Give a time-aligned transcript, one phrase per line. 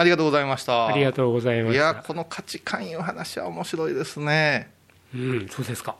[0.00, 0.86] ありがとうございました。
[0.86, 1.84] ありがとうございました。
[1.92, 4.72] いやこの価値観いう話は面白いですね。
[5.14, 5.96] うんそうですか。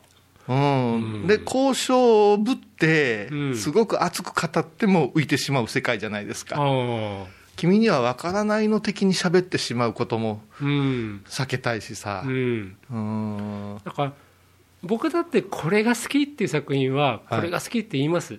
[0.49, 3.56] うん、で交渉ぶってうん。
[3.56, 7.26] すごく熱く語っても浮いてしまう世界じゃないですか、ああ。
[7.56, 11.22] 君には分からないの的に喋ってしまうこともうん。
[11.26, 12.22] 避けたいしさ。
[12.24, 12.76] うん。
[12.90, 13.80] うん。
[13.85, 14.12] だから
[14.82, 18.39] 僕だってこれが好きっていう作品はこれが好きって言います、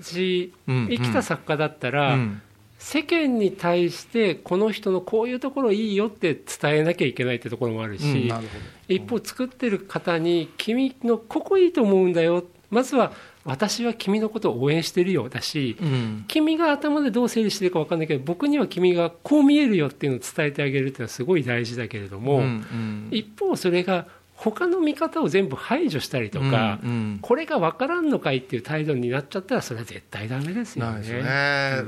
[0.00, 0.88] しうん。
[0.88, 2.42] 生きた作家だったら、うん
[2.80, 12.42] 世間に対してこの人のこういうところいいよって伝えなきゃいけないってところもあるし、うんなるほ一方作ってる方に君のここいいと思うんだよ。
[12.70, 13.12] まずは
[13.44, 16.24] 私は君のことを応援してるよだし、どうん。
[16.26, 23.08] 君が頭でどう整理してるか分かんないけど僕には君がこう見えるよっていうのを伝えてあげるっていうのはすごい大事だけれども、うんうん。
[23.10, 24.06] 一方それが
[24.42, 27.18] 他の見方を全部排除したりとか、うんうん。
[27.20, 31.02] これが分からんのかいっていう態度になっちゃったらそれは絶対ダメですよね。
[31.02, 31.82] でね、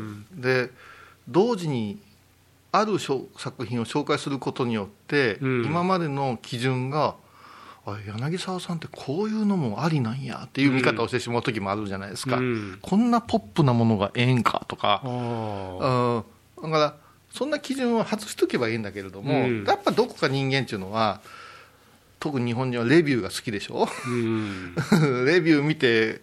[0.67, 0.71] で
[1.29, 1.99] 同時に
[2.71, 5.65] ある作品を紹介することによって、うん。
[5.65, 7.15] 今までの基準が
[7.87, 12.79] あ柳沢さんってこういうのもありなんやっていう見方をしてしまう時もあるじゃないですか、うん。
[12.83, 16.23] こんなポップなものがええんかとか、あ
[16.59, 16.97] うん、だから
[17.31, 19.65] そんな基準を外しとけばいいんだけれども、うん。
[19.65, 21.23] やっぱどこか人間っていうのは
[22.23, 23.89] 特に日本人はレビューが好きでしょ？
[24.07, 24.75] うん。
[25.27, 26.21] レビュー見て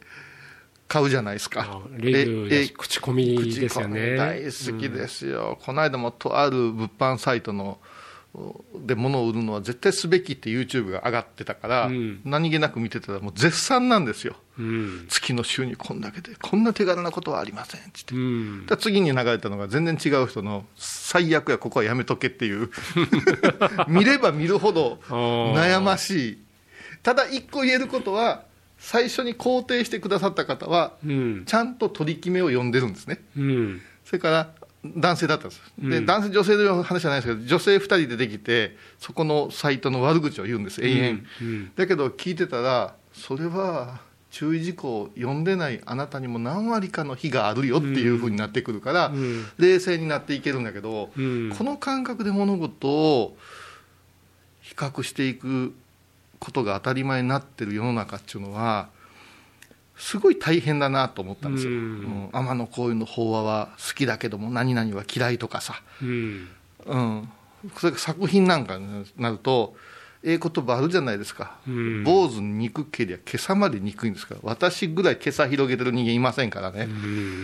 [0.88, 1.82] 買うじゃないですか。
[1.98, 4.16] レビュー口コミ口ですよね。
[4.16, 7.80] 大好きですよ、この間もとある物販サイトの
[8.86, 12.22] で物を売るのは絶対すべきって YouTube が上がってたから、うん。
[12.24, 14.36] 何気なく見てたらもう絶賛なんですよ。
[14.60, 15.06] うん。
[15.10, 17.90] 月の収入こんだけでこんな手軽なことはありませんって。
[17.94, 22.70] 言ってうんで次に流れたのが全然違う人の最悪やここはやめとけっていう。
[23.90, 26.38] 見れば見るほど悩ましい。
[27.02, 28.44] ただ一個言えることは
[28.78, 31.44] 最初に肯定してくださった方はうん。
[31.46, 33.22] ちゃんと取り決めを読んでるんですね。
[33.36, 33.82] うん。
[34.06, 35.62] それから男性だったんです。
[35.78, 36.06] でうん。
[36.06, 41.72] 男性女性の話じゃないですけど女性2人でできてそこのサイトの悪口を言うんです延々、うん。
[41.76, 44.00] だけど聞いてたらそれは
[44.32, 49.46] 注意事項を読んでないあなたにも何割かの日があるよっていうふうになってくるから、うん。
[49.58, 51.54] 冷静になっていけるんだけど、うん。
[51.58, 53.38] この感覚で物事を
[54.62, 55.74] 比較していく
[56.40, 58.90] ことが当たり前になってる世の中っていうのは
[60.00, 61.78] すごい大変だなと思ったんですよ、うん。
[61.78, 62.30] うん。
[62.32, 66.48] 天野幸雄の法話は好きだけども何々は嫌いとかさ、うん。
[66.86, 67.30] うん、
[67.76, 69.76] それが作品なんかになると
[70.24, 72.04] ええ言葉あるじゃないですか、うん。
[72.06, 74.40] 坊主に肉蹴りゃ今朝まで憎いんですから。
[74.44, 77.44] 私ぐらい今朝広げてる人間いませんからね、うん。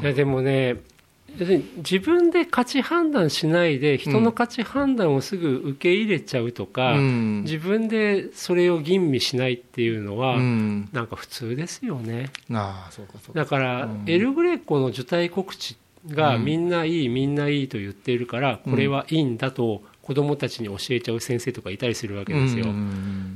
[0.02, 0.76] いやでもね
[1.38, 7.42] 要するに自分で価値判断しないで人の価値判断をすぐ受け入れちゃうとか、うん。
[7.42, 10.88] 自分でそれを吟味しないっていうのは、うん。
[10.92, 12.30] なんか普通ですよね。
[12.50, 13.40] ああそうかそうか。
[13.40, 14.04] だから、うん。
[14.06, 15.76] エルグレコの受胎告知
[16.08, 16.44] がうん。
[16.44, 22.66] みんないい、みんないいと言っているからこれはいいんだと子どもたちに教えちゃう先生とかいたりするわけですよ。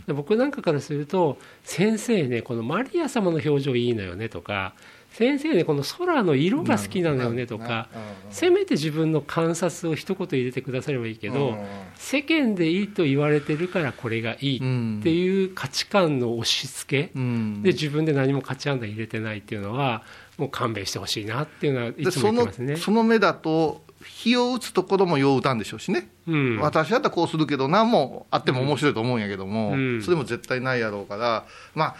[0.09, 4.75] 僕なんかからすると先生ねこのマリア様の表情いいのよねとか
[5.11, 7.89] 先生ねこの空の色が好きなのよねとか
[8.31, 11.59] せめて自分の観察を一言入れてくださればいいけど、
[11.97, 17.63] 世間でいいと言われてるからこれがいいっていう価値観の押し付け、うん。
[17.63, 20.03] で自分で何も価値判断入れてないっていうのは
[20.37, 22.77] もう勘弁してほしいなっていうのはいつも言ってますね。
[22.77, 26.59] その目だと火を打つところもよう打たんでしょうしね、うん。
[26.61, 30.03] 私だったらこうするけど何もあっても面白いと思うんやけども、うん。
[30.03, 31.45] それも絶対ないやろうから。
[31.75, 31.97] まあ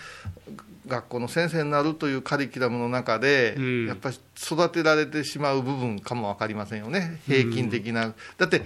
[0.87, 3.87] 学校の先生になるというカリキュラムの中で、うん。
[3.87, 7.21] やっぱり育てられてしまう部分かも分かりませんよね。
[7.27, 8.63] 平均的な、だって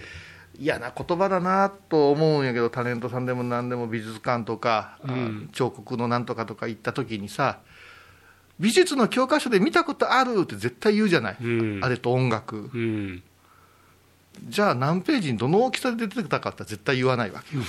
[0.59, 4.99] 嫌な言葉だなと思うんやけどタレントさんでも何でも美術館とか、
[5.53, 7.59] 彫刻のなんとかとか行った時にさ
[8.59, 11.47] 美術の教科書で見たことあるって絶対言うじゃない、う
[11.79, 11.81] ん。
[11.83, 12.71] あれと音楽。
[12.73, 13.23] うん。
[14.49, 17.63] じゃあ何ページにどの大きさで出てたかって絶対言わないわけよ。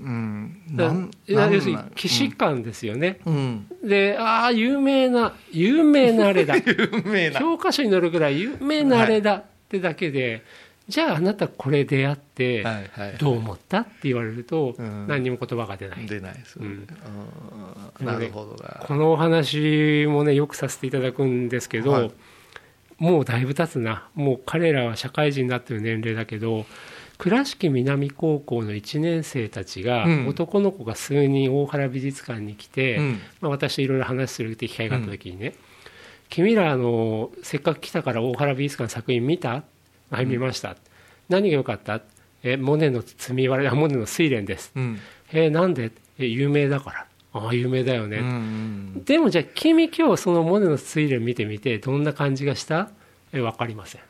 [0.00, 0.62] うん。
[0.70, 3.66] なん要するに既視感ですよね、うん。
[3.84, 6.56] でああ有名な有名なあれだ。
[6.64, 7.40] 有名な。
[7.40, 10.42] 教科書に載るぐらい有名なあれだってだけで、
[10.88, 12.64] じゃああなたこれ出会って
[13.18, 13.80] どう思った？
[13.80, 15.06] って言われるとうん。
[15.06, 16.58] 何にも言葉が出ない、出ないです、
[18.00, 18.84] なるほどな。
[18.86, 22.12] このお話もねよくさせていただくんですけど、はい。
[22.98, 24.08] もうだいぶ経つな。
[24.14, 26.66] もう彼らは社会人になってる年齢だけど
[27.18, 30.28] 倉敷南高校の1年生たちが、うん。
[30.28, 33.20] 男の子が数人大原美術館に来て、うん。
[33.40, 35.54] まあ、私といろいろ話する機会があった時にね、
[36.28, 39.62] 君らあのせっかく来たから大原美術館の作品見た？
[40.12, 40.76] はい見ました、
[41.28, 42.00] 何が良かった？
[42.44, 44.72] えモネの積み割れあモネの睡蓮です。
[44.76, 44.98] うん。
[45.32, 45.90] えなんで？
[46.18, 47.06] え有名だから。
[47.34, 48.28] ああ有名だよね、うんう
[48.98, 52.90] んでもじゃあ君今日そのモネの睡蓮見てみてどんな感じがした？
[53.32, 54.02] え分かりません。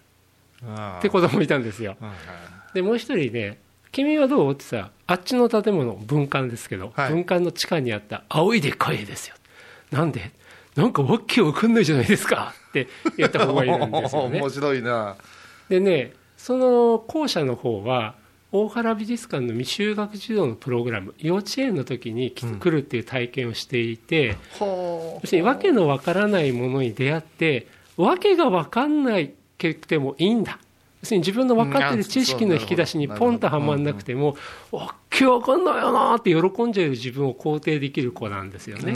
[0.98, 1.96] って子供いたんですよ。
[2.74, 3.58] でもう一人ね
[3.92, 4.52] 君はどう？
[4.52, 7.10] ってさあっちの建物文館ですけど、はい。
[7.10, 9.36] 文館の地下にあった青いでかい絵ですよ。
[9.92, 10.32] なんで？
[10.74, 12.54] なんかわけわかんないじゃないですか。
[12.70, 12.88] って
[13.18, 14.40] 言った方がいるんですよね。
[14.42, 15.16] 面白いな
[15.68, 18.14] でねその校舎の方は
[18.50, 27.66] 大原美術館の未就学児童のプログラム幼稚園の時に来るっていう体験をしていて、ほ要するに訳のわからないものに出会って
[27.96, 30.58] 訳がわかんないけてもいいんだ。
[31.02, 34.36] 要するに自分の分かってる知識の引き出しにポンとはまんなくても
[34.70, 38.92] わけわかんないよなって喜んじゃう自分を肯定できる子なんですよね。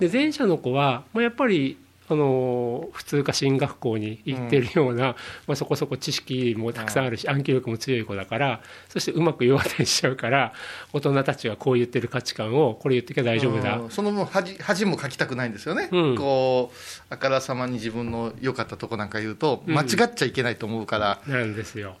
[0.00, 1.76] で前者の子は、まあ、やっぱり
[2.10, 5.14] あの普通科進学校に行ってるような、
[5.46, 10.52] まあ、そこそこ知識もたくさんあるし暗記力も強い子だからそしてうまく弱点しちゃうから
[10.92, 13.76] 大人たちがこう言ってる価値観をこれ言ってきゃ大丈夫だ。
[13.76, 13.90] うん。
[13.90, 16.16] その分恥恥もかきたくないんですよね、うん。
[16.16, 19.74] こうあからさまに自分の良かったとこなんか言うとうん。
[19.74, 21.96] 間違っちゃいけないと思うから、なんですよ。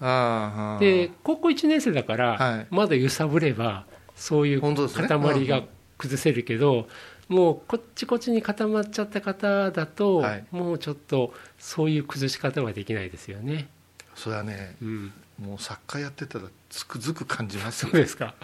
[0.80, 2.66] で高校1年生だから、はい。
[2.70, 3.86] まだ揺さぶれば
[4.16, 5.62] そういう塊が
[5.98, 6.88] 崩せるけど、
[7.30, 10.44] もうこっちこっちに固まっちゃった方だと、はい。
[10.50, 13.68] もうちょっとそういう崩し方はできないですよね。
[14.16, 17.90] それはねうん、もう作家やってたらつくづく感じますよ。
[17.92, 18.34] そうですか。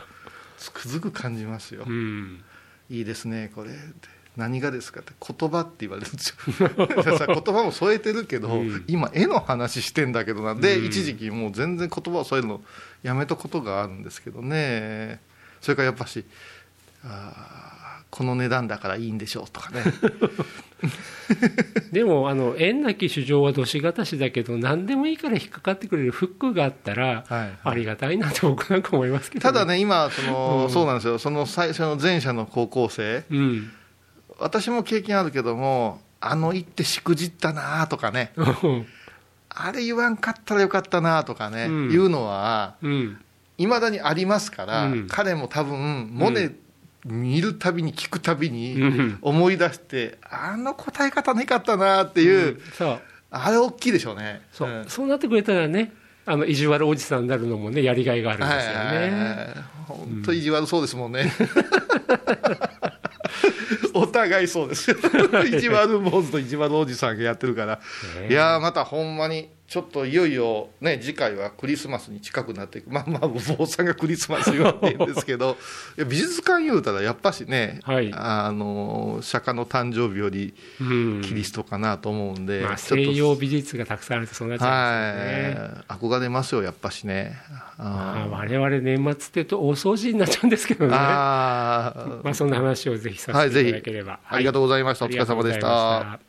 [0.57, 2.43] つくづく感じますよ、うん、
[2.89, 3.71] いいですねこれ。
[3.71, 6.37] って何がですかって言葉って言われるんです
[7.09, 7.17] よ。
[7.19, 8.85] さ言葉も添えてるけど、うん。
[8.87, 10.55] 今絵の話してんだけどな。
[10.55, 10.85] で、うん。
[10.87, 12.63] 一時期もう全然言葉を添えるの
[13.03, 15.21] やめたことがあるんですけどね。
[15.61, 16.25] それからやっぱし
[17.07, 17.47] あー
[18.11, 19.83] この値段だからいいんでしょうとかね。
[21.93, 30.73] でもあの縁なき主情はどしがたしだけど何でもいいから引っかかってくれるフックがあったら、はいありがたいなと僕なんか思いますけど、ただ、ね今その、うん。
[30.73, 31.19] そうなんですよ。
[31.19, 33.25] その最初の前者の高校生。
[33.31, 33.71] うん、
[34.39, 38.33] 私も経験あるけどもあの一手しくじったなとかね。
[39.51, 41.91] あれ言わんかったらよかったなとかね、うん。
[41.91, 43.19] いうのはうん、
[43.59, 45.07] いまだにありますから、うん。
[45.07, 46.55] 彼も多分モネ
[47.07, 52.61] 見るたびに聞くたびうにん、思い出して、あの答え方なかったなっていう、うん。
[52.77, 53.01] そう。
[53.31, 54.43] あれ大きいでしょうね。
[54.53, 54.85] そう、ん。
[54.89, 55.93] そうなってくれたらね
[56.27, 59.55] あの意地悪おじさんになるのもねやりがいがあるんですよね、
[59.87, 61.33] 本当意地悪そうですもんね、
[63.95, 64.97] お互いそうですよ。
[65.47, 67.81] 意地悪坊主と意地悪おじさんがやってるから、
[68.21, 72.91] ねいやーまたほんまにちょっといよいよね次回はクリスマスに近くなっていく。
[72.91, 75.57] まあまあ坊さんがクリスマス言わってるんですけど。
[76.09, 78.13] 美術館言うたらやっぱしね、はい。
[78.15, 81.23] あの釈迦の誕生日よりうん。
[81.23, 83.13] キリストかなと思うんで、まあ、ちょっと。
[83.13, 85.59] 西洋美術がたくさんあるとそうなっちゃいますよね、
[85.89, 85.99] はい。
[85.99, 87.37] 憧れますよやっぱしね。
[87.77, 90.97] まあ、あ我々年末っていうと大掃除になっちゃうんですけどーね。
[90.97, 92.25] あー。
[92.25, 96.21] まあ、そんな話をぜひさせていただければ、ありがとうございました、お疲れ様でした。